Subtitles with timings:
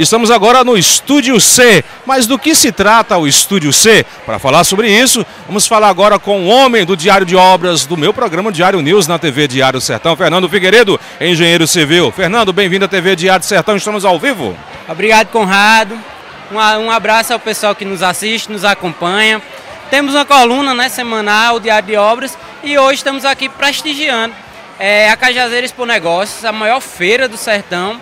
[0.00, 1.84] Estamos agora no Estúdio C.
[2.06, 4.02] Mas do que se trata o Estúdio C?
[4.24, 7.98] Para falar sobre isso, vamos falar agora com o homem do Diário de Obras do
[7.98, 12.10] meu programa Diário News na TV Diário Sertão, Fernando Figueiredo, engenheiro civil.
[12.10, 14.56] Fernando, bem-vindo à TV Diário Sertão, estamos ao vivo.
[14.88, 15.94] Obrigado, Conrado.
[16.50, 19.42] Um abraço ao pessoal que nos assiste, nos acompanha.
[19.90, 24.34] Temos uma coluna né, semanal, Diário de Obras, e hoje estamos aqui prestigiando
[24.78, 28.00] é, a Cajazeira Expo Negócios, a maior feira do sertão,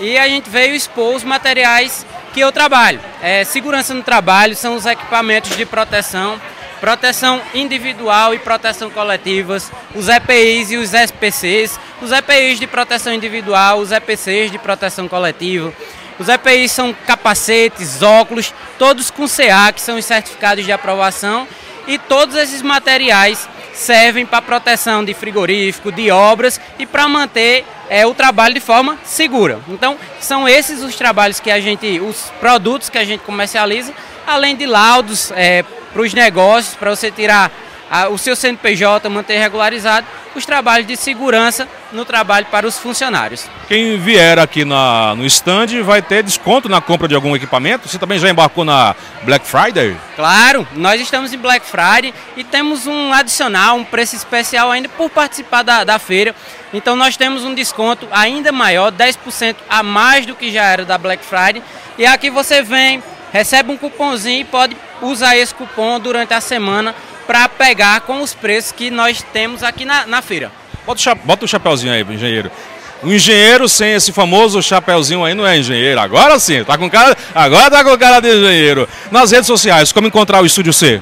[0.00, 3.00] e a gente veio expor os materiais que eu trabalho.
[3.22, 6.40] É, segurança no trabalho são os equipamentos de proteção,
[6.80, 13.78] proteção individual e proteção coletivas, os EPIs e os SPCs, os EPIs de proteção individual,
[13.78, 15.72] os EPCs de proteção coletiva.
[16.18, 21.46] Os EPIs são capacetes, óculos, todos com CA, que são os certificados de aprovação,
[21.86, 28.06] e todos esses materiais servem para proteção de frigorífico, de obras e para manter é,
[28.06, 29.58] o trabalho de forma segura.
[29.68, 33.92] Então, são esses os trabalhos que a gente, os produtos que a gente comercializa,
[34.24, 37.50] além de laudos é, para os negócios, para você tirar
[37.90, 43.48] a, o seu CNPJ, manter regularizado, os trabalhos de segurança no trabalho para os funcionários.
[43.66, 47.88] Quem vier aqui na, no stand vai ter desconto na compra de algum equipamento?
[47.88, 49.96] Você também já embarcou na Black Friday?
[50.14, 55.10] Claro, nós estamos em Black Friday e temos um adicional, um preço especial ainda por
[55.10, 56.32] participar da, da feira.
[56.72, 60.96] Então nós temos um desconto ainda maior, 10% a mais do que já era da
[60.96, 61.60] Black Friday.
[61.98, 63.02] E aqui você vem,
[63.32, 66.94] recebe um cupomzinho e pode usar esse cupom durante a semana
[67.30, 70.50] para pegar com os preços que nós temos aqui na, na feira.
[70.84, 72.50] Bota o, bota o chapéuzinho aí, engenheiro.
[73.04, 76.00] O engenheiro sem esse famoso chapéuzinho aí não é engenheiro.
[76.00, 78.88] Agora sim, tá com cara, agora tá com cara de engenheiro.
[79.12, 81.00] Nas redes sociais, como encontrar o Estúdio C?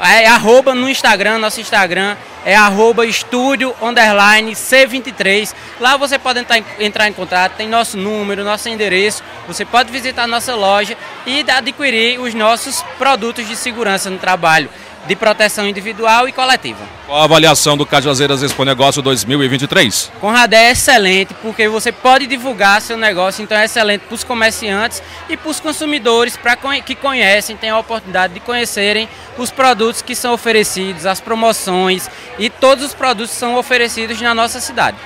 [0.00, 5.52] É arroba no Instagram, nosso Instagram é arroba estúdio underline C23.
[5.80, 9.22] Lá você pode entrar em, entrar em contato, tem nosso número, nosso endereço.
[9.48, 10.96] Você pode visitar nossa loja
[11.26, 14.68] e adquirir os nossos produtos de segurança no trabalho
[15.06, 16.80] de proteção individual e coletiva.
[17.06, 20.12] Qual a avaliação do Cajazeiras Expo Negócio 2023?
[20.20, 25.02] Conradé é excelente porque você pode divulgar seu negócio, então é excelente para os comerciantes
[25.28, 30.14] e para os consumidores para que conhecem, têm a oportunidade de conhecerem os produtos que
[30.14, 32.08] são oferecidos, as promoções
[32.38, 34.96] e todos os produtos que são oferecidos na nossa cidade.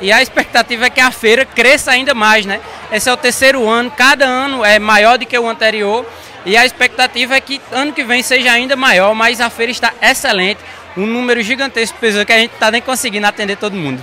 [0.00, 2.60] E a expectativa é que a feira cresça ainda mais, né?
[2.90, 6.04] Esse é o terceiro ano, cada ano é maior do que o anterior
[6.44, 9.92] e a expectativa é que ano que vem seja ainda maior, mas a feira está
[10.00, 10.60] excelente,
[10.96, 14.02] um número gigantesco de pessoas que a gente está nem conseguindo atender todo mundo.